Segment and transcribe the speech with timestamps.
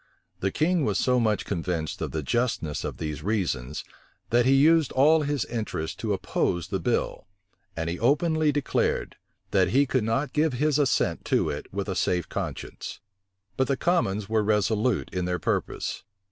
[0.39, 3.83] The king was so much convinced of the justness of these reasons,
[4.31, 7.27] that he used all his interest to oppose the bill;
[7.77, 9.15] and he openly declared,
[9.51, 12.99] that he could not give his assent to it with a safe conscience.
[13.57, 16.03] But the commons were resolute in their purpose.